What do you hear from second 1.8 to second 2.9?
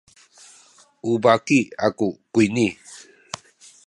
aku kuyni.